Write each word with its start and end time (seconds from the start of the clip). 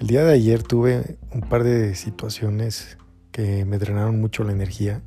El 0.00 0.06
día 0.06 0.24
de 0.24 0.32
ayer 0.32 0.62
tuve 0.62 1.18
un 1.30 1.42
par 1.42 1.62
de 1.62 1.94
situaciones 1.94 2.96
que 3.32 3.66
me 3.66 3.78
drenaron 3.78 4.18
mucho 4.18 4.44
la 4.44 4.52
energía. 4.52 5.02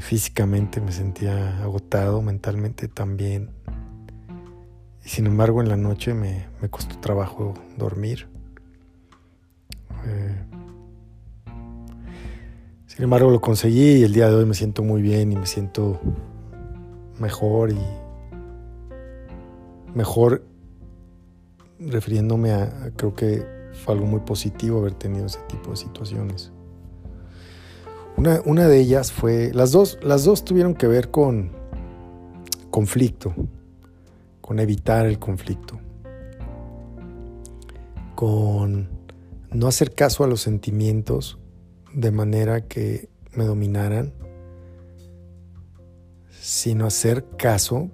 Físicamente 0.00 0.80
me 0.80 0.90
sentía 0.90 1.62
agotado, 1.62 2.20
mentalmente 2.20 2.88
también. 2.88 3.50
Y 5.04 5.08
sin 5.08 5.26
embargo 5.26 5.62
en 5.62 5.68
la 5.68 5.76
noche 5.76 6.14
me, 6.14 6.48
costó 6.68 6.98
trabajo 6.98 7.54
dormir. 7.78 8.26
Eh, 10.04 10.44
sin 12.86 13.04
embargo 13.04 13.30
lo 13.30 13.40
conseguí 13.40 13.98
y 13.98 14.02
el 14.02 14.12
día 14.12 14.26
de 14.26 14.34
hoy 14.34 14.46
me 14.46 14.54
siento 14.54 14.82
muy 14.82 15.00
bien 15.00 15.30
y 15.30 15.36
me 15.36 15.46
siento 15.46 16.00
mejor 17.20 17.70
y 17.70 17.78
mejor 19.94 20.49
refiriéndome 21.80 22.52
a, 22.52 22.92
creo 22.96 23.14
que 23.14 23.44
fue 23.72 23.94
algo 23.94 24.06
muy 24.06 24.20
positivo 24.20 24.78
haber 24.78 24.94
tenido 24.94 25.26
ese 25.26 25.40
tipo 25.48 25.70
de 25.70 25.76
situaciones. 25.76 26.52
Una, 28.16 28.40
una, 28.44 28.68
de 28.68 28.78
ellas 28.80 29.12
fue, 29.12 29.52
las 29.54 29.72
dos, 29.72 29.98
las 30.02 30.24
dos 30.24 30.44
tuvieron 30.44 30.74
que 30.74 30.86
ver 30.86 31.10
con 31.10 31.52
conflicto, 32.70 33.34
con 34.40 34.58
evitar 34.58 35.06
el 35.06 35.18
conflicto, 35.18 35.80
con 38.14 38.88
no 39.50 39.66
hacer 39.66 39.94
caso 39.94 40.24
a 40.24 40.26
los 40.26 40.40
sentimientos 40.42 41.38
de 41.94 42.10
manera 42.10 42.66
que 42.66 43.08
me 43.32 43.44
dominaran, 43.44 44.12
sino 46.40 46.86
hacer 46.86 47.24
caso 47.36 47.90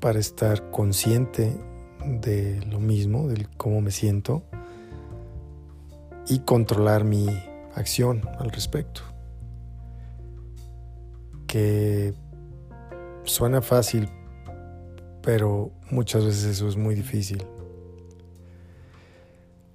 para 0.00 0.18
estar 0.18 0.70
consciente 0.70 1.56
de 2.06 2.64
lo 2.70 2.78
mismo, 2.78 3.28
de 3.28 3.46
cómo 3.56 3.80
me 3.80 3.90
siento 3.90 4.42
y 6.28 6.40
controlar 6.40 7.04
mi 7.04 7.26
acción 7.74 8.22
al 8.38 8.50
respecto. 8.50 9.02
Que 11.46 12.14
suena 13.24 13.60
fácil, 13.62 14.08
pero 15.22 15.70
muchas 15.90 16.24
veces 16.24 16.44
eso 16.44 16.68
es 16.68 16.76
muy 16.76 16.94
difícil. 16.94 17.44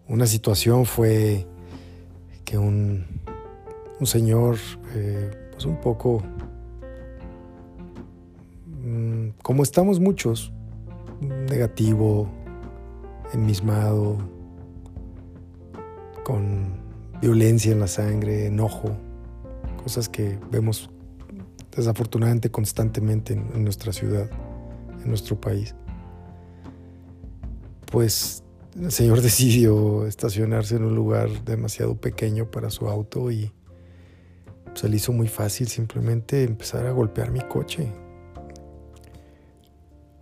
Una 0.07 0.25
situación 0.25 0.85
fue 0.85 1.45
que 2.43 2.57
un, 2.57 3.05
un 3.99 4.07
señor, 4.07 4.57
eh, 4.93 5.31
pues 5.51 5.65
un 5.65 5.79
poco, 5.79 6.21
mm, 8.67 9.29
como 9.41 9.63
estamos 9.63 9.99
muchos, 9.99 10.51
negativo, 11.51 12.29
enmismado, 13.33 14.17
con 16.23 16.79
violencia 17.21 17.71
en 17.71 17.79
la 17.79 17.87
sangre, 17.87 18.47
enojo, 18.47 18.95
cosas 19.83 20.09
que 20.09 20.39
vemos 20.49 20.89
desafortunadamente 21.75 22.49
constantemente 22.49 23.33
en, 23.33 23.63
nuestra 23.63 23.91
ciudad, 23.93 24.29
en 25.03 25.09
nuestro 25.09 25.39
país. 25.39 25.75
Pues 27.91 28.43
el 28.79 28.91
señor 28.91 29.21
decidió 29.29 30.07
estacionarse 30.07 30.77
en 30.77 30.85
un 30.85 30.95
lugar 30.95 31.29
demasiado 31.43 31.95
pequeño 31.95 32.49
para 32.49 32.69
su 32.69 32.87
auto 32.87 33.29
y 33.29 33.51
se 34.73 34.87
le 34.87 34.95
hizo 34.95 35.11
muy 35.11 35.27
fácil 35.27 35.67
simplemente 35.67 36.43
empezar 36.43 36.85
a 36.85 36.91
golpear 36.91 37.31
mi 37.31 37.41
coche. 37.41 37.91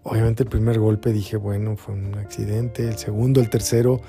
Obviamente 0.09 0.41
el 0.41 0.49
primer 0.49 0.79
golpe 0.79 1.13
dije, 1.13 1.37
bueno, 1.37 1.77
fue 1.77 1.93
un 1.93 2.15
accidente. 2.15 2.87
El 2.87 2.97
segundo, 2.97 3.41
el 3.41 3.49
tercero, 3.51 4.01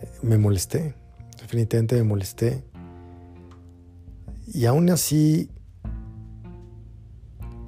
eh, 0.00 0.08
me 0.22 0.38
molesté. 0.38 0.94
Definitivamente 1.40 1.96
me 1.96 2.04
molesté. 2.04 2.62
Y 4.46 4.66
aún 4.66 4.90
así, 4.90 5.50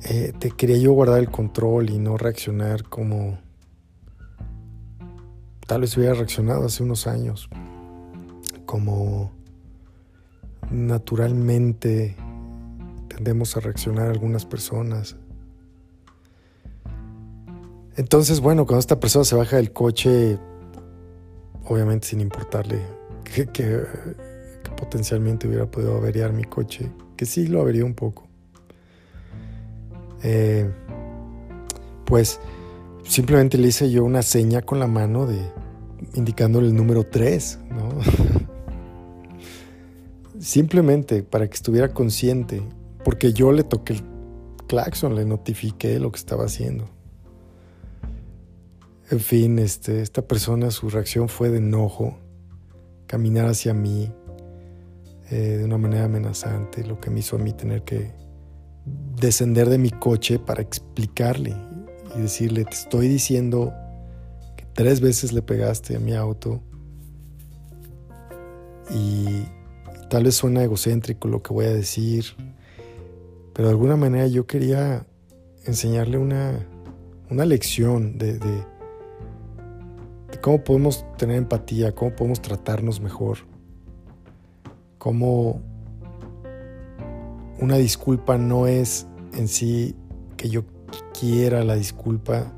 eh, 0.04 0.32
te 0.38 0.52
quería 0.52 0.76
yo 0.76 0.92
guardar 0.92 1.18
el 1.18 1.28
control 1.28 1.90
y 1.90 1.98
no 1.98 2.16
reaccionar 2.16 2.84
como 2.84 3.36
tal 5.66 5.80
vez 5.80 5.96
hubiera 5.96 6.14
reaccionado 6.14 6.66
hace 6.66 6.84
unos 6.84 7.08
años. 7.08 7.48
Como 8.64 9.32
naturalmente 10.70 12.14
tendemos 13.08 13.56
a 13.56 13.60
reaccionar 13.60 14.08
algunas 14.08 14.46
personas 14.46 15.16
entonces, 17.96 18.40
bueno, 18.40 18.66
cuando 18.66 18.80
esta 18.80 19.00
persona 19.00 19.24
se 19.24 19.34
baja 19.36 19.56
del 19.56 19.72
coche, 19.72 20.38
obviamente 21.64 22.08
sin 22.08 22.20
importarle 22.20 22.80
que, 23.24 23.82
potencialmente 24.76 25.48
hubiera 25.48 25.70
podido 25.70 25.96
averiar 25.96 26.34
mi 26.34 26.44
coche, 26.44 26.92
que 27.16 27.24
sí 27.24 27.46
lo 27.46 27.62
avería 27.62 27.84
un 27.86 27.94
poco, 27.94 28.26
eh, 30.22 30.70
pues 32.04 32.38
simplemente 33.04 33.56
le 33.56 33.68
hice 33.68 33.90
yo 33.90 34.04
una 34.04 34.20
seña 34.20 34.60
con 34.60 34.78
la 34.78 34.86
mano 34.86 35.26
de 35.26 35.38
indicándole 36.14 36.66
el 36.66 36.76
número 36.76 37.04
3, 37.04 37.58
¿no? 37.70 37.88
simplemente 40.40 41.22
para 41.22 41.48
que 41.48 41.54
estuviera 41.54 41.94
consciente, 41.94 42.62
porque 43.02 43.32
yo 43.32 43.52
le 43.52 43.64
toqué 43.64 43.94
el 43.94 44.02
claxon, 44.66 45.14
le 45.14 45.24
notifiqué 45.24 45.98
lo 45.98 46.12
que 46.12 46.18
estaba 46.18 46.44
haciendo. 46.44 46.95
En 49.08 49.20
fin, 49.20 49.60
este, 49.60 50.02
esta 50.02 50.22
persona, 50.22 50.72
su 50.72 50.90
reacción 50.90 51.28
fue 51.28 51.48
de 51.50 51.58
enojo, 51.58 52.18
caminar 53.06 53.46
hacia 53.46 53.72
mí 53.72 54.12
eh, 55.30 55.58
de 55.58 55.64
una 55.64 55.78
manera 55.78 56.06
amenazante, 56.06 56.84
lo 56.84 57.00
que 57.00 57.10
me 57.10 57.20
hizo 57.20 57.36
a 57.36 57.38
mí 57.38 57.52
tener 57.52 57.84
que 57.84 58.12
descender 59.20 59.68
de 59.68 59.78
mi 59.78 59.90
coche 59.90 60.40
para 60.40 60.60
explicarle 60.60 61.54
y 62.16 62.20
decirle, 62.20 62.64
te 62.64 62.74
estoy 62.74 63.06
diciendo 63.06 63.72
que 64.56 64.66
tres 64.72 65.00
veces 65.00 65.32
le 65.32 65.42
pegaste 65.42 65.94
a 65.94 66.00
mi 66.00 66.14
auto 66.14 66.60
y 68.90 69.44
tal 70.10 70.24
vez 70.24 70.34
suena 70.34 70.64
egocéntrico 70.64 71.28
lo 71.28 71.44
que 71.44 71.52
voy 71.52 71.66
a 71.66 71.72
decir, 71.72 72.24
pero 73.54 73.68
de 73.68 73.72
alguna 73.72 73.96
manera 73.96 74.26
yo 74.26 74.48
quería 74.48 75.06
enseñarle 75.64 76.18
una, 76.18 76.66
una 77.30 77.44
lección 77.44 78.18
de 78.18 78.40
cómo 80.46 80.62
podemos 80.62 81.04
tener 81.16 81.38
empatía, 81.38 81.92
cómo 81.92 82.14
podemos 82.14 82.40
tratarnos 82.40 83.00
mejor, 83.00 83.38
cómo 84.96 85.60
una 87.58 87.74
disculpa 87.78 88.38
no 88.38 88.68
es 88.68 89.08
en 89.32 89.48
sí 89.48 89.96
que 90.36 90.48
yo 90.48 90.62
quiera 91.18 91.64
la 91.64 91.74
disculpa, 91.74 92.52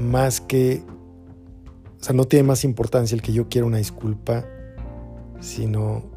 más 0.00 0.40
que, 0.40 0.82
o 2.00 2.02
sea, 2.02 2.12
no 2.12 2.24
tiene 2.24 2.42
más 2.42 2.64
importancia 2.64 3.14
el 3.14 3.22
que 3.22 3.32
yo 3.32 3.48
quiera 3.48 3.64
una 3.64 3.78
disculpa, 3.78 4.44
sino 5.38 6.10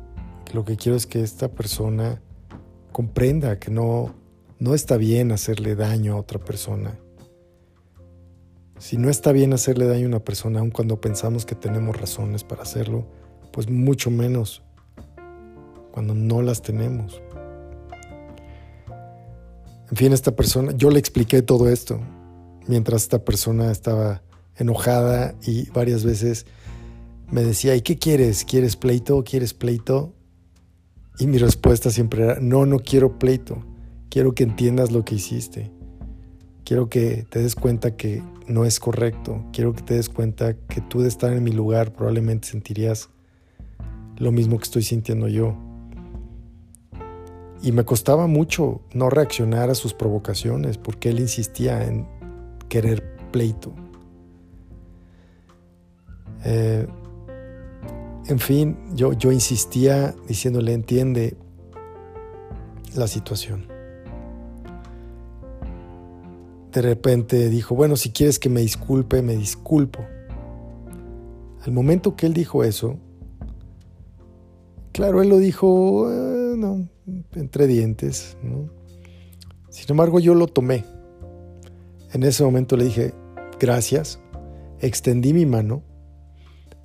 que 0.44 0.56
lo 0.56 0.66
que 0.66 0.76
quiero 0.76 0.96
es 0.96 1.06
que 1.06 1.22
esta 1.22 1.50
persona 1.50 2.20
comprenda 2.92 3.60
que 3.60 3.70
no, 3.70 4.16
no 4.58 4.74
está 4.74 4.98
bien 4.98 5.32
hacerle 5.32 5.76
daño 5.76 6.14
a 6.14 6.16
otra 6.16 6.40
persona 6.40 6.98
si 8.82 8.98
no 8.98 9.12
está 9.12 9.32
bien 9.32 9.54
hacerle 9.54 9.86
daño 9.86 10.06
a 10.06 10.08
una 10.08 10.20
persona, 10.22 10.60
aun 10.60 10.72
cuando 10.72 11.00
pensamos 11.00 11.46
que 11.46 11.54
tenemos 11.54 11.96
razones 11.96 12.44
para 12.44 12.64
hacerlo, 12.64 13.06
pues 13.52 13.70
mucho 13.70 14.10
menos 14.10 14.64
cuando 15.92 16.16
no 16.16 16.42
las 16.42 16.64
tenemos. 16.64 17.22
En 19.92 19.96
fin, 19.96 20.14
esta 20.14 20.36
persona, 20.36 20.72
yo 20.76 20.90
le 20.90 20.98
expliqué 20.98 21.44
todo 21.44 21.70
esto 21.70 22.00
mientras 22.68 23.04
esta 23.04 23.24
persona 23.24 23.72
estaba 23.72 24.24
enojada 24.56 25.36
y 25.46 25.70
varias 25.70 26.04
veces 26.04 26.48
me 27.30 27.44
decía, 27.44 27.76
¿y 27.76 27.82
qué 27.82 28.00
quieres? 28.00 28.46
¿Quieres 28.46 28.78
pleito? 28.78 29.24
¿Quieres 29.24 29.54
pleito? 29.54 30.16
Y 31.20 31.28
mi 31.28 31.38
respuesta 31.38 31.92
siempre 31.92 32.24
era, 32.24 32.40
no, 32.42 32.66
no 32.66 32.80
quiero 32.80 33.20
pleito, 33.20 33.64
quiero 34.10 34.34
que 34.34 34.42
entiendas 34.42 34.92
lo 34.92 35.06
que 35.06 35.14
hiciste. 35.14 35.72
Quiero 36.72 36.88
que 36.88 37.26
te 37.30 37.40
des 37.40 37.56
cuenta 37.56 37.98
que 37.98 38.24
no 38.48 38.64
es 38.64 38.80
correcto. 38.80 39.44
Quiero 39.52 39.74
que 39.74 39.82
te 39.82 39.96
des 39.96 40.08
cuenta 40.08 40.54
que 40.54 40.80
tú 40.80 41.02
de 41.02 41.10
estar 41.10 41.34
en 41.34 41.44
mi 41.44 41.52
lugar 41.52 41.92
probablemente 41.92 42.48
sentirías 42.48 43.10
lo 44.16 44.32
mismo 44.32 44.58
que 44.58 44.64
estoy 44.64 44.84
sintiendo 44.84 45.28
yo. 45.28 45.54
Y 47.62 47.74
me 47.74 47.84
costaba 47.84 48.26
mucho 48.26 48.84
no 48.94 49.10
reaccionar 49.10 49.70
a 49.70 49.76
sus 49.76 49.94
provocaciones 49.94 50.78
porque 50.78 51.10
él 51.10 51.20
insistía 51.20 51.86
en 51.86 52.08
querer 52.70 53.18
pleito. 53.34 53.74
Eh, 56.46 56.88
en 58.28 58.40
fin, 58.40 58.78
yo, 58.96 59.12
yo 59.12 59.34
insistía 59.34 60.16
diciéndole, 60.26 60.72
entiende 60.72 61.36
la 62.96 63.08
situación 63.08 63.71
de 66.72 66.82
repente 66.82 67.50
dijo, 67.50 67.76
bueno, 67.76 67.96
si 67.96 68.12
quieres 68.12 68.40
que 68.40 68.50
me 68.50 68.62
disculpe, 68.62 69.22
me 69.22 69.36
disculpo. 69.36 70.06
Al 71.66 71.72
momento 71.72 72.16
que 72.16 72.26
él 72.26 72.34
dijo 72.34 72.64
eso, 72.64 72.98
claro, 74.92 75.22
él 75.22 75.30
lo 75.30 75.38
dijo 75.38 76.10
eh, 76.12 76.88
entre 77.36 77.68
dientes, 77.68 78.38
¿no? 78.42 78.70
Sin 79.70 79.86
embargo, 79.90 80.20
yo 80.20 80.34
lo 80.34 80.48
tomé. 80.48 80.86
En 82.14 82.24
ese 82.24 82.44
momento 82.44 82.76
le 82.76 82.86
dije, 82.86 83.14
gracias, 83.60 84.20
extendí 84.80 85.34
mi 85.34 85.46
mano 85.46 85.84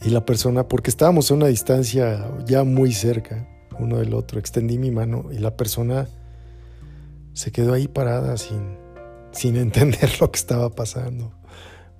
y 0.02 0.10
la 0.10 0.24
persona, 0.24 0.68
porque 0.68 0.90
estábamos 0.90 1.30
a 1.30 1.34
una 1.34 1.46
distancia 1.46 2.30
ya 2.46 2.64
muy 2.64 2.92
cerca 2.92 3.48
uno 3.78 3.98
del 3.98 4.14
otro, 4.14 4.38
extendí 4.38 4.78
mi 4.78 4.90
mano 4.90 5.26
y 5.32 5.38
la 5.38 5.56
persona 5.56 6.08
se 7.32 7.52
quedó 7.52 7.74
ahí 7.74 7.88
parada 7.88 8.36
sin, 8.36 8.85
sin 9.36 9.56
entender 9.56 10.10
lo 10.20 10.30
que 10.30 10.38
estaba 10.38 10.70
pasando, 10.70 11.32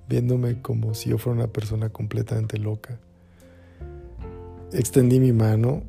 viéndome 0.09 0.61
como 0.61 0.93
si 0.93 1.11
yo 1.11 1.17
fuera 1.17 1.39
una 1.39 1.47
persona 1.47 1.89
completamente 1.89 2.57
loca. 2.57 2.99
Extendí 4.73 5.19
mi 5.19 5.31
mano 5.31 5.83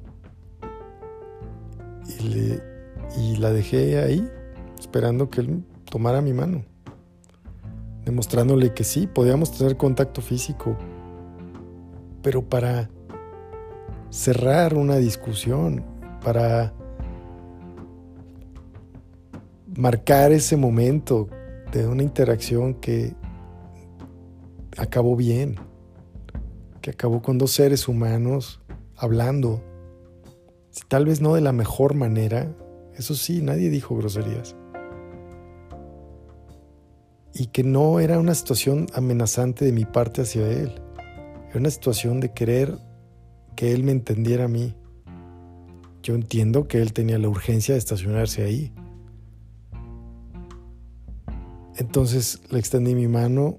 y, 2.20 3.36
la 3.36 3.52
dejé 3.52 3.98
ahí, 3.98 4.28
esperando 4.78 5.30
que 5.30 5.40
él 5.40 5.64
tomara 5.90 6.20
mi 6.20 6.32
mano, 6.32 6.64
demostrándole 8.04 8.72
que 8.74 8.84
sí, 8.84 9.06
podíamos 9.06 9.56
tener 9.56 9.76
contacto 9.76 10.20
físico, 10.20 10.76
pero 12.22 12.42
para 12.42 12.90
cerrar 14.10 14.74
una 14.74 14.96
discusión, 14.96 15.84
para 16.22 16.72
marcar 19.76 20.32
ese 20.32 20.56
momento 20.56 21.28
de 21.72 21.86
una 21.86 22.02
interacción 22.02 22.74
que 22.74 23.14
acabó 24.76 25.16
bien, 25.16 25.56
que 26.80 26.90
acabó 26.90 27.20
con 27.20 27.38
dos 27.38 27.52
seres 27.52 27.88
humanos 27.88 28.60
hablando, 28.96 29.62
si 30.70 30.82
tal 30.88 31.06
vez 31.06 31.20
no 31.20 31.34
de 31.34 31.40
la 31.40 31.52
mejor 31.52 31.94
manera, 31.94 32.54
eso 32.94 33.14
sí, 33.14 33.42
nadie 33.42 33.70
dijo 33.70 33.96
groserías. 33.96 34.56
Y 37.34 37.46
que 37.46 37.62
no 37.62 38.00
era 38.00 38.18
una 38.18 38.34
situación 38.34 38.86
amenazante 38.94 39.64
de 39.64 39.72
mi 39.72 39.84
parte 39.84 40.22
hacia 40.22 40.48
él, 40.48 40.80
era 41.50 41.60
una 41.60 41.70
situación 41.70 42.20
de 42.20 42.32
querer 42.32 42.78
que 43.56 43.72
él 43.72 43.84
me 43.84 43.92
entendiera 43.92 44.44
a 44.44 44.48
mí. 44.48 44.74
Yo 46.02 46.14
entiendo 46.14 46.68
que 46.68 46.80
él 46.80 46.92
tenía 46.92 47.18
la 47.18 47.28
urgencia 47.28 47.74
de 47.74 47.78
estacionarse 47.78 48.42
ahí 48.42 48.72
entonces 51.78 52.40
le 52.50 52.58
extendí 52.58 52.96
mi 52.96 53.06
mano, 53.06 53.58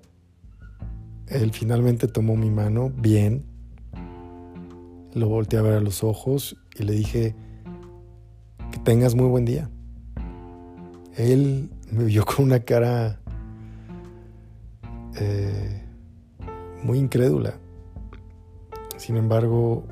él 1.28 1.52
finalmente 1.52 2.08
tomó 2.08 2.36
mi 2.36 2.50
mano 2.50 2.90
bien, 2.90 3.46
lo 5.14 5.30
volteé 5.30 5.58
a 5.60 5.62
ver 5.62 5.74
a 5.74 5.80
los 5.80 6.04
ojos 6.04 6.58
y 6.78 6.84
le 6.84 6.94
dije, 6.94 7.34
que 8.72 8.80
tengas 8.80 9.16
muy 9.16 9.28
buen 9.28 9.46
día. 9.46 9.70
Él 11.16 11.70
me 11.92 12.04
vio 12.04 12.26
con 12.26 12.46
una 12.46 12.60
cara 12.60 13.22
eh, 15.18 15.82
muy 16.84 17.00
incrédula. 17.00 17.58
Sin 18.98 19.16
embargo, 19.16 19.86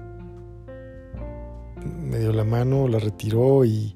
me 2.03 2.19
dio 2.19 2.33
la 2.33 2.43
mano, 2.43 2.89
la 2.89 2.99
retiró 2.99 3.63
y 3.63 3.95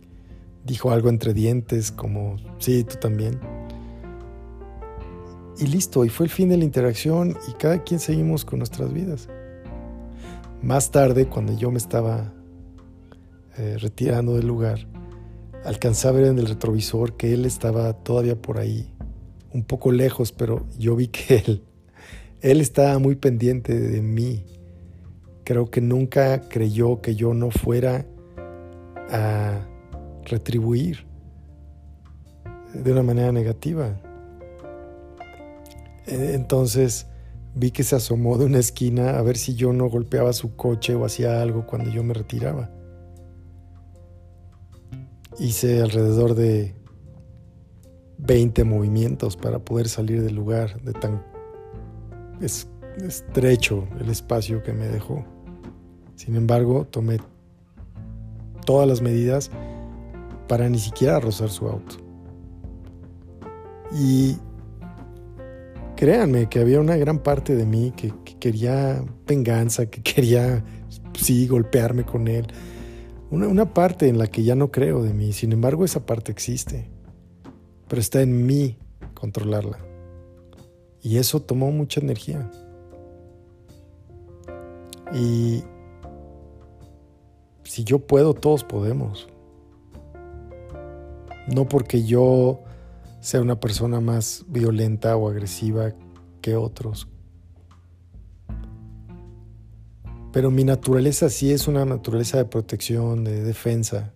dijo 0.64 0.92
algo 0.92 1.10
entre 1.10 1.34
dientes 1.34 1.92
como, 1.92 2.38
sí, 2.60 2.86
tú 2.86 2.96
también 2.96 3.51
y 5.62 5.68
listo, 5.68 6.04
y 6.04 6.10
fue 6.10 6.26
el 6.26 6.32
fin 6.32 6.50
de 6.50 6.58
la 6.58 6.64
interacción 6.64 7.38
y 7.48 7.54
cada 7.54 7.84
quien 7.84 8.00
seguimos 8.00 8.44
con 8.44 8.60
nuestras 8.60 8.92
vidas. 8.92 9.30
Más 10.64 10.90
tarde, 10.90 11.28
cuando 11.28 11.56
yo 11.56 11.70
me 11.70 11.78
estaba 11.78 12.34
eh, 13.58 13.78
retirando 13.80 14.36
del 14.36 14.48
lugar, 14.48 14.88
alcanzé 15.64 16.08
a 16.08 16.12
ver 16.12 16.26
en 16.26 16.40
el 16.40 16.48
retrovisor 16.48 17.16
que 17.16 17.34
él 17.34 17.46
estaba 17.46 17.94
todavía 17.94 18.42
por 18.42 18.58
ahí, 18.58 18.92
un 19.54 19.64
poco 19.64 19.92
lejos, 19.92 20.32
pero 20.32 20.66
yo 20.80 20.96
vi 20.96 21.08
que 21.10 21.44
él, 21.46 21.64
él 22.42 22.60
estaba 22.60 22.98
muy 22.98 23.16
pendiente 23.16 23.80
de 23.80 24.02
mí. 24.02 24.44
Creo 25.44 25.70
que 25.70 25.82
nunca 25.82 26.42
creyó 26.50 27.02
que 27.02 27.14
yo 27.16 27.36
no 27.36 27.52
fuera 27.52 28.06
a 29.12 29.60
retribuir 30.26 31.06
de 32.74 32.92
una 32.92 33.04
manera 33.04 33.32
negativa. 33.32 34.02
Eh, 36.08 36.32
entonces 36.34 37.08
vi 37.54 37.72
que 37.72 37.84
se 37.84 37.96
asomó 37.96 38.38
de 38.38 38.46
una 38.46 38.60
esquina 38.60 39.18
a 39.18 39.22
ver 39.22 39.38
si 39.38 39.56
yo 39.56 39.74
no 39.74 39.90
golpeaba 39.90 40.34
su 40.34 40.56
coche 40.56 40.96
o 40.96 41.06
hacía 41.06 41.42
algo 41.42 41.66
cuando 41.66 41.90
yo 41.90 42.04
me 42.04 42.14
retiraba. 42.14 42.70
Hice 45.40 45.82
alrededor 45.82 46.36
de 46.36 46.76
20 48.20 48.64
movimientos 48.64 49.36
para 49.36 49.60
poder 49.60 49.90
salir 49.90 50.22
del 50.22 50.36
lugar 50.36 50.82
de 50.82 50.94
tan 50.94 51.24
estrecho 52.98 53.88
el 54.00 54.10
espacio 54.10 54.62
que 54.64 54.74
me 54.74 54.88
dejó. 54.88 55.26
Sin 56.16 56.36
embargo, 56.36 56.86
tomé 56.86 57.18
todas 58.66 58.88
las 58.88 59.02
medidas 59.02 59.50
para 60.48 60.70
ni 60.70 60.80
siquiera 60.80 61.20
rozar 61.20 61.50
su 61.50 61.68
auto. 61.68 61.96
Y 63.94 64.38
créanme 66.02 66.50
que 66.50 66.60
había 66.60 66.80
una 66.80 66.98
gran 66.98 67.20
parte 67.20 67.56
de 67.56 67.64
mí 67.64 67.94
que, 67.96 68.12
quería 68.40 69.06
venganza, 69.28 69.86
que 69.86 70.02
quería, 70.02 70.66
sí, 71.14 71.46
golpearme 71.46 72.06
con 72.06 72.28
él. 72.28 72.48
Una, 73.30 73.48
una 73.48 73.72
parte 73.72 74.08
en 74.08 74.18
la 74.18 74.26
que 74.26 74.42
ya 74.42 74.56
no 74.56 74.72
creo 74.72 75.04
de 75.04 75.14
mí. 75.14 75.32
Sin 75.32 75.52
embargo, 75.52 75.86
esa 75.86 76.04
parte 76.04 76.32
existe. 76.32 76.90
Pero 77.88 78.02
está 78.02 78.24
en 78.24 78.48
mí 78.48 78.80
controlarla. 79.14 79.78
Y 81.04 81.18
eso 81.18 81.40
tomó 81.40 81.72
mucha 81.72 82.02
energía. 82.02 82.50
Y 85.14 85.64
si 87.64 87.84
yo 87.84 88.00
puedo, 88.00 88.34
todos 88.34 88.64
podemos. 88.64 89.30
No 91.48 91.70
porque 91.70 92.04
yo 92.04 92.64
sea 93.22 93.42
una 93.42 93.60
persona 93.60 94.02
más 94.02 94.44
violenta 94.50 95.16
o 95.16 95.30
agresiva 95.30 95.94
que 96.42 96.56
otros. 96.56 97.08
Pero 100.34 100.50
mi 100.50 100.64
naturaleza 100.64 101.30
sí 101.30 101.52
es 101.52 101.68
una 101.68 101.86
naturaleza 101.86 102.38
de 102.38 102.46
protección, 102.46 103.24
de 103.24 103.44
defensa. 103.44 104.14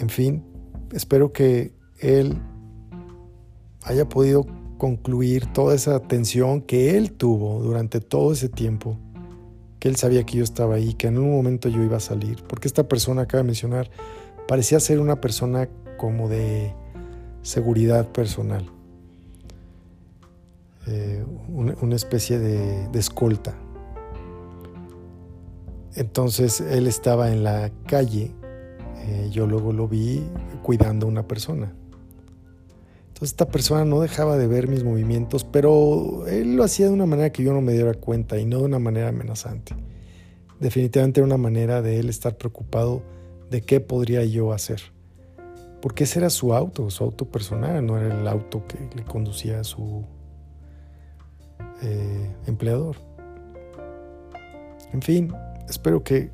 En 0.00 0.08
fin, 0.08 0.44
espero 0.92 1.32
que 1.32 1.72
él 1.98 2.36
haya 3.84 4.08
podido 4.08 4.46
concluir 4.78 5.46
toda 5.46 5.74
esa 5.74 6.00
tensión 6.00 6.60
que 6.60 6.96
él 6.96 7.12
tuvo 7.12 7.60
durante 7.62 8.00
todo 8.00 8.32
ese 8.32 8.48
tiempo, 8.48 8.98
que 9.78 9.88
él 9.88 9.96
sabía 9.96 10.24
que 10.24 10.38
yo 10.38 10.44
estaba 10.44 10.74
ahí, 10.74 10.94
que 10.94 11.08
en 11.08 11.18
un 11.18 11.30
momento 11.30 11.68
yo 11.68 11.82
iba 11.82 11.96
a 11.96 12.00
salir, 12.00 12.42
porque 12.46 12.68
esta 12.68 12.88
persona 12.88 13.22
acaba 13.22 13.42
de 13.42 13.46
mencionar 13.46 13.90
parecía 14.46 14.80
ser 14.80 15.00
una 15.00 15.20
persona 15.20 15.68
como 15.96 16.28
de 16.28 16.74
seguridad 17.42 18.08
personal, 18.12 18.66
eh, 20.86 21.24
una, 21.48 21.96
especie 21.96 22.38
de, 22.38 22.98
escolta. 22.98 23.54
Entonces 25.94 26.60
él 26.60 26.86
estaba 26.86 27.32
en 27.32 27.42
la 27.42 27.70
calle, 27.86 28.32
eh, 29.06 29.28
yo 29.32 29.46
luego 29.46 29.72
lo 29.72 29.88
vi 29.88 30.22
cuidando 30.62 31.06
a 31.06 31.08
una 31.08 31.26
persona. 31.26 31.72
Entonces 33.08 33.30
esta 33.30 33.48
persona 33.48 33.84
no 33.86 34.00
dejaba 34.00 34.36
de 34.36 34.46
ver 34.46 34.68
mis 34.68 34.84
movimientos, 34.84 35.42
pero 35.44 36.26
él 36.26 36.54
lo 36.54 36.64
hacía 36.64 36.86
de 36.86 36.92
una 36.92 37.06
manera 37.06 37.30
que 37.30 37.42
yo 37.42 37.54
no 37.54 37.62
me 37.62 37.72
diera 37.72 37.94
cuenta 37.94 38.38
y 38.38 38.44
no 38.44 38.58
de 38.58 38.64
una 38.64 38.78
manera 38.78 39.08
amenazante. 39.08 39.74
Definitivamente 40.60 41.20
era 41.20 41.26
una 41.26 41.38
manera 41.38 41.80
de 41.80 41.98
él 41.98 42.10
estar 42.10 42.36
preocupado 42.36 43.02
de 43.50 43.62
qué 43.62 43.80
podría 43.80 44.24
yo 44.24 44.52
hacer. 44.52 44.80
Porque 45.80 46.04
ese 46.04 46.18
era 46.18 46.30
su 46.30 46.54
auto, 46.54 46.90
su 46.90 47.04
auto 47.04 47.26
personal, 47.26 47.84
no 47.84 47.98
era 47.98 48.18
el 48.18 48.26
auto 48.26 48.66
que 48.66 48.78
le 48.94 49.04
conducía 49.04 49.60
a 49.60 49.64
su 49.64 50.04
eh, 51.82 52.34
empleador. 52.46 52.96
En 54.92 55.02
fin, 55.02 55.32
espero 55.68 56.02
que, 56.02 56.30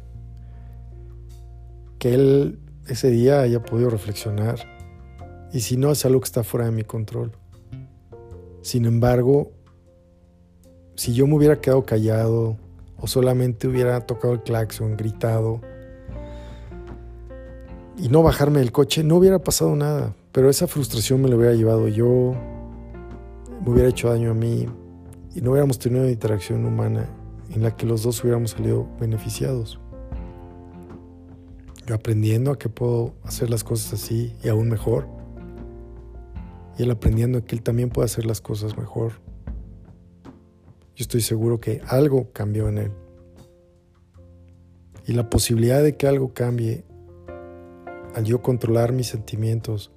que 1.99 2.14
él 2.14 2.59
ese 2.87 3.11
día 3.11 3.40
haya 3.40 3.62
podido 3.62 3.90
reflexionar 3.90 4.59
y 5.52 5.61
si 5.61 5.76
no 5.76 5.90
es 5.90 6.04
algo 6.04 6.21
que 6.21 6.26
está 6.26 6.45
fuera 6.45 6.66
de 6.66 6.73
mi 6.73 6.85
control. 6.85 7.33
Sin 8.62 8.85
embargo, 8.85 9.52
si 10.95 11.14
yo 11.14 11.26
me 11.26 11.35
hubiera 11.35 11.61
quedado 11.61 11.85
callado 11.85 12.57
o 12.97 13.07
solamente 13.07 13.66
hubiera 13.66 14.07
tocado 14.07 14.35
el 14.35 14.42
claxon, 14.42 14.97
gritado, 14.97 15.61
y 18.02 18.09
no 18.09 18.25
bajarme 18.25 18.59
del 18.59 18.73
coche, 18.73 19.04
no 19.04 19.14
hubiera 19.14 19.38
pasado 19.38 19.76
nada. 19.76 20.16
Pero 20.32 20.50
esa 20.50 20.66
frustración 20.66 21.23
me 21.23 21.28
la 21.28 21.37
hubiera 21.37 21.54
llevado 21.54 21.87
yo, 21.87 22.35
me 23.64 23.71
hubiera 23.71 23.88
hecho 23.88 24.09
daño 24.09 24.32
a 24.32 24.35
mí 24.35 24.66
y 25.37 25.40
no 25.40 25.52
hubiéramos 25.52 25.78
tenido 25.78 26.02
una 26.02 26.11
interacción 26.11 26.66
humana 26.66 27.09
en 27.50 27.62
la 27.62 27.76
que 27.76 27.87
los 27.87 28.02
dos 28.02 28.21
hubiéramos 28.25 28.50
salido 28.50 28.88
beneficiados. 28.99 29.78
Aprendiendo 31.92 32.50
a 32.50 32.59
que 32.59 32.68
puedo 32.68 33.14
hacer 33.23 33.50
las 33.50 33.62
cosas 33.62 33.92
así 33.92 34.35
y 34.42 34.49
aún 34.49 34.68
mejor. 34.68 35.06
Y 36.76 36.82
él 36.82 36.90
aprendiendo 36.90 37.38
a 37.38 37.42
que 37.42 37.54
él 37.54 37.62
también 37.62 37.90
puede 37.90 38.06
hacer 38.06 38.26
las 38.26 38.40
cosas 38.40 38.76
mejor. 38.76 39.12
Yo 40.97 41.02
estoy 41.02 41.21
seguro 41.21 41.61
que 41.61 41.82
algo 41.87 42.32
cambió 42.32 42.68
en 42.68 42.78
él. 42.78 42.92
Y 45.06 45.12
la 45.12 45.30
posibilidad 45.30 45.85
de 45.85 45.97
que 45.97 46.09
algo 46.09 46.32
cambie 46.32 46.85
al 48.14 48.25
yo 48.25 48.42
controlar 48.42 48.92
mis 48.92 49.09
sentimientos, 49.09 49.92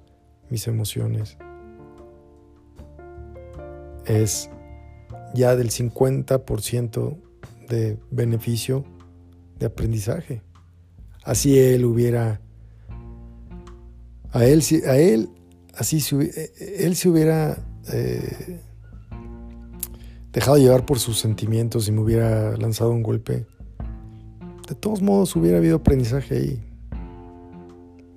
mis 0.50 0.66
emociones, 0.66 1.36
es 4.04 4.50
ya 5.34 5.56
del 5.56 5.70
50% 5.70 7.16
de 7.68 7.98
beneficio 8.10 8.84
de 9.58 9.66
aprendizaje. 9.66 10.42
Así 11.24 11.58
él 11.58 11.84
hubiera, 11.84 12.40
a 14.30 14.44
él, 14.44 14.62
a 14.86 14.96
él 14.96 15.30
así 15.76 15.96
él 16.78 16.96
se 16.96 17.08
hubiera 17.08 17.58
eh, 17.92 18.60
dejado 20.32 20.58
llevar 20.58 20.86
por 20.86 20.98
sus 20.98 21.18
sentimientos 21.18 21.88
y 21.88 21.92
me 21.92 22.00
hubiera 22.00 22.56
lanzado 22.56 22.90
un 22.90 23.02
golpe. 23.02 23.46
De 24.68 24.74
todos 24.74 25.00
modos 25.00 25.36
hubiera 25.36 25.58
habido 25.58 25.76
aprendizaje 25.76 26.36
ahí. 26.36 26.65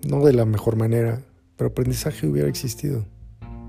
No 0.08 0.24
de 0.24 0.34
la 0.34 0.46
mejor 0.46 0.76
manera, 0.76 1.24
pero 1.58 1.70
aprendizaje 1.70 2.28
hubiera 2.28 2.48
existido. 2.48 3.06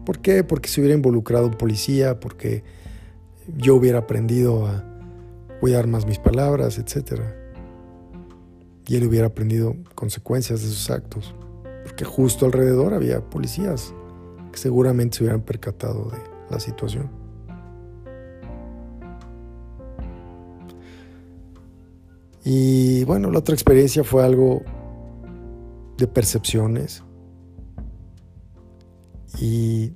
¿Por 0.05 0.21
qué? 0.21 0.45
Porque 0.45 0.69
se 0.69 0.81
hubiera 0.81 0.97
involucrado 0.97 1.47
un 1.47 1.55
policía, 1.55 2.21
porque 2.21 2.63
yo 3.57 3.75
hubiera 3.75 4.01
aprendido 4.01 4.67
a 4.67 4.85
cuidar 5.61 5.87
más 5.87 6.07
mis 6.07 6.19
palabras, 6.19 6.79
etc. 6.79 7.21
Y 8.87 8.97
él 8.97 9.07
hubiera 9.07 9.27
aprendido 9.27 9.77
consecuencias 9.95 10.63
de 10.63 10.69
sus 10.69 10.91
actos, 10.91 11.35
porque 11.85 12.05
justo 12.05 12.47
alrededor 12.47 12.95
había 12.95 13.21
policías 13.29 13.93
que 14.53 14.59
seguramente 14.59 15.19
se 15.19 15.25
hubieran 15.25 15.43
percatado 15.43 16.11
de 16.11 16.19
la 16.51 16.61
situación. 16.61 17.11
Y 22.45 23.05
bueno, 23.05 23.31
la 23.31 23.41
otra 23.41 23.55
experiencia 23.55 24.03
fue 24.03 24.25
algo 24.25 24.63
de 26.01 26.09
percepciones. 26.09 27.05
Y 29.39 29.93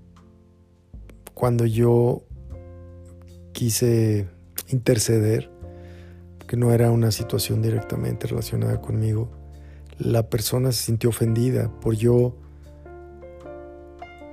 cuando 1.32 1.66
yo 1.66 2.23
quise 3.52 4.28
interceder, 4.68 5.50
que 6.46 6.56
no 6.56 6.73
era 6.73 6.90
una 6.90 7.11
situación 7.11 7.62
directamente 7.62 8.26
relacionada 8.26 8.80
conmigo, 8.80 9.30
la 9.99 10.28
persona 10.28 10.73
se 10.73 10.84
sintió 10.84 11.08
ofendida 11.08 11.70
por 11.80 11.94
yo 11.94 12.37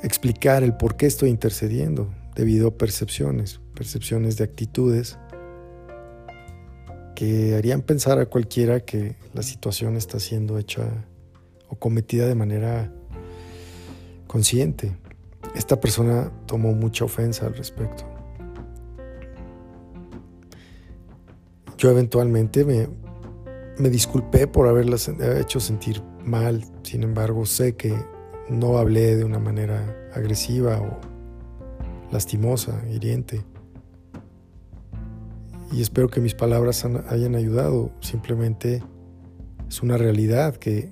explicar 0.03 0.63
el 0.63 0.75
por 0.75 0.97
qué 0.97 1.05
estoy 1.05 1.29
intercediendo 1.29 2.13
debido 2.35 2.67
a 2.67 2.77
percepciones, 2.77 3.61
percepciones 3.75 4.35
de 4.37 4.43
actitudes 4.43 5.17
que 7.15 7.55
harían 7.55 7.81
pensar 7.81 8.19
a 8.19 8.25
cualquiera 8.25 8.81
que 8.81 9.15
la 9.33 9.43
situación 9.43 9.95
está 9.95 10.19
siendo 10.19 10.57
hecha 10.57 11.05
o 11.71 11.75
cometida 11.75 12.27
de 12.27 12.35
manera 12.35 12.93
consciente. 14.27 14.95
Esta 15.55 15.79
persona 15.79 16.31
tomó 16.45 16.73
mucha 16.73 17.05
ofensa 17.05 17.47
al 17.47 17.55
respecto. 17.55 18.03
Yo 21.77 21.89
eventualmente 21.89 22.63
me, 22.63 22.87
me 23.79 23.89
disculpé 23.89 24.45
por 24.45 24.67
haberla 24.67 24.97
hecho 25.39 25.59
sentir 25.59 26.03
mal, 26.23 26.63
sin 26.83 27.03
embargo 27.03 27.45
sé 27.45 27.75
que 27.75 27.95
no 28.49 28.77
hablé 28.77 29.15
de 29.15 29.23
una 29.23 29.39
manera 29.39 30.09
agresiva 30.13 30.79
o 30.79 30.99
lastimosa, 32.11 32.83
hiriente. 32.89 33.43
Y 35.71 35.81
espero 35.81 36.09
que 36.09 36.19
mis 36.19 36.35
palabras 36.35 36.85
hayan 37.09 37.35
ayudado. 37.35 37.91
Simplemente 38.01 38.83
es 39.69 39.81
una 39.81 39.97
realidad 39.97 40.57
que, 40.57 40.91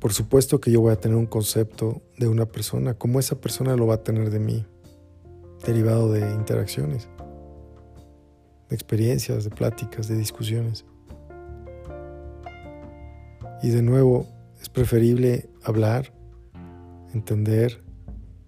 por 0.00 0.12
supuesto 0.12 0.60
que 0.60 0.70
yo 0.70 0.80
voy 0.80 0.92
a 0.92 1.00
tener 1.00 1.16
un 1.16 1.26
concepto 1.26 2.02
de 2.18 2.28
una 2.28 2.46
persona, 2.46 2.94
como 2.94 3.18
esa 3.18 3.40
persona 3.40 3.76
lo 3.76 3.86
va 3.86 3.94
a 3.94 4.02
tener 4.02 4.30
de 4.30 4.38
mí, 4.38 4.64
derivado 5.64 6.12
de 6.12 6.20
interacciones 6.32 7.08
de 8.68 8.74
experiencias, 8.74 9.44
de 9.44 9.50
pláticas, 9.50 10.08
de 10.08 10.16
discusiones. 10.16 10.84
Y 13.62 13.70
de 13.70 13.82
nuevo, 13.82 14.26
es 14.60 14.68
preferible 14.68 15.48
hablar, 15.64 16.12
entender, 17.12 17.82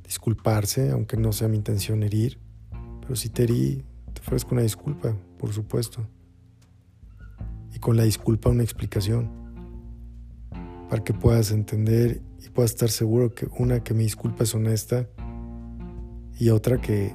disculparse, 0.04 0.90
aunque 0.90 1.16
no 1.16 1.32
sea 1.32 1.48
mi 1.48 1.56
intención 1.56 2.02
herir. 2.02 2.38
Pero 3.00 3.16
si 3.16 3.28
te 3.28 3.44
herí, 3.44 3.84
te 4.12 4.20
ofrezco 4.20 4.54
una 4.54 4.62
disculpa, 4.62 5.16
por 5.38 5.52
supuesto. 5.52 6.06
Y 7.74 7.78
con 7.78 7.96
la 7.96 8.04
disculpa 8.04 8.50
una 8.50 8.62
explicación. 8.62 9.39
Para 10.90 11.02
que 11.02 11.14
puedas 11.14 11.52
entender 11.52 12.20
y 12.44 12.50
puedas 12.50 12.72
estar 12.72 12.90
seguro 12.90 13.32
que 13.32 13.48
una, 13.58 13.82
que 13.82 13.94
mi 13.94 14.02
disculpa 14.02 14.44
es 14.44 14.54
honesta 14.54 15.08
y 16.36 16.50
otra 16.50 16.80
que 16.80 17.14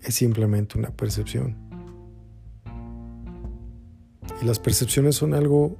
es 0.00 0.14
simplemente 0.14 0.78
una 0.78 0.90
percepción. 0.90 1.56
Y 4.40 4.44
las 4.44 4.58
percepciones 4.60 5.16
son 5.16 5.34
algo 5.34 5.76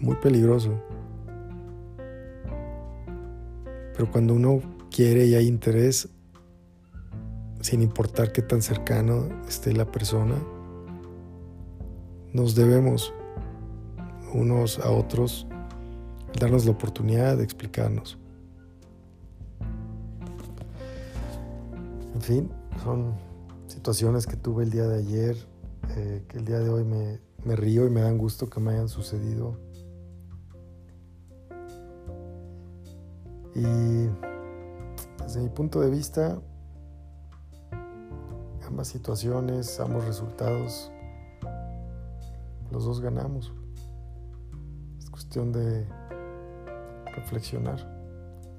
muy 0.00 0.16
peligroso. 0.16 0.82
Pero 3.94 4.10
cuando 4.10 4.34
uno 4.34 4.60
quiere 4.90 5.26
y 5.26 5.34
hay 5.34 5.46
interés, 5.46 6.08
sin 7.60 7.82
importar 7.82 8.32
qué 8.32 8.42
tan 8.42 8.62
cercano 8.62 9.28
esté 9.46 9.72
la 9.74 9.90
persona, 9.90 10.36
nos 12.32 12.54
debemos 12.54 13.12
unos 14.32 14.78
a 14.78 14.90
otros 14.90 15.46
darnos 16.38 16.64
la 16.64 16.72
oportunidad 16.72 17.36
de 17.36 17.44
explicarnos. 17.44 18.18
En 22.14 22.22
fin, 22.22 22.50
son 22.84 23.14
situaciones 23.66 24.26
que 24.26 24.36
tuve 24.36 24.64
el 24.64 24.70
día 24.70 24.86
de 24.86 24.98
ayer, 24.98 25.36
eh, 25.96 26.24
que 26.28 26.38
el 26.38 26.44
día 26.44 26.58
de 26.58 26.68
hoy 26.68 26.84
me, 26.84 27.20
me 27.44 27.56
río 27.56 27.86
y 27.86 27.90
me 27.90 28.02
dan 28.02 28.18
gusto 28.18 28.48
que 28.48 28.60
me 28.60 28.72
hayan 28.72 28.88
sucedido. 28.88 29.56
Y 33.54 33.62
desde 35.22 35.40
mi 35.40 35.48
punto 35.48 35.80
de 35.80 35.90
vista, 35.90 36.40
ambas 38.66 38.88
situaciones, 38.88 39.80
ambos 39.80 40.04
resultados, 40.04 40.92
los 42.70 42.84
dos 42.84 43.00
ganamos. 43.00 43.52
Es 44.98 45.10
cuestión 45.10 45.52
de 45.52 45.86
reflexionar 47.20 47.78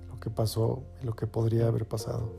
lo 0.08 0.20
que 0.20 0.30
pasó 0.30 0.84
y 1.02 1.06
lo 1.06 1.16
que 1.16 1.28
podría 1.28 1.68
haber 1.68 1.88
pasado. 1.88 2.32